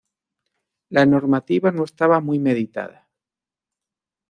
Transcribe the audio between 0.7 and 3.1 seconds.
La normativa no estaba muy meditada.